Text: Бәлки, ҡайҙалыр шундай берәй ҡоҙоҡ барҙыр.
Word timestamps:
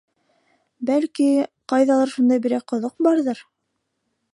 Бәлки, 0.89 1.27
ҡайҙалыр 1.75 2.13
шундай 2.15 2.45
берәй 2.47 2.67
ҡоҙоҡ 2.73 2.97
барҙыр. 3.09 3.49